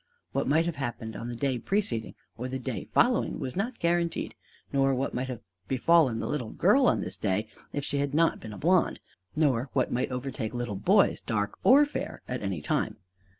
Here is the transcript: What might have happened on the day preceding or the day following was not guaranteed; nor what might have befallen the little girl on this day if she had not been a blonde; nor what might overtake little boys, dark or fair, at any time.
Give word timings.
What 0.31 0.47
might 0.47 0.65
have 0.65 0.77
happened 0.77 1.15
on 1.15 1.27
the 1.27 1.35
day 1.35 1.59
preceding 1.59 2.15
or 2.35 2.47
the 2.47 2.57
day 2.57 2.85
following 2.91 3.37
was 3.37 3.55
not 3.55 3.77
guaranteed; 3.77 4.33
nor 4.73 4.95
what 4.95 5.13
might 5.13 5.27
have 5.27 5.41
befallen 5.67 6.17
the 6.17 6.25
little 6.27 6.49
girl 6.49 6.87
on 6.87 7.01
this 7.01 7.17
day 7.17 7.47
if 7.71 7.85
she 7.85 7.99
had 7.99 8.15
not 8.15 8.39
been 8.39 8.51
a 8.51 8.57
blonde; 8.57 8.99
nor 9.35 9.69
what 9.73 9.91
might 9.91 10.11
overtake 10.11 10.55
little 10.55 10.75
boys, 10.75 11.21
dark 11.21 11.53
or 11.63 11.85
fair, 11.85 12.23
at 12.27 12.41
any 12.41 12.61
time. 12.63 12.97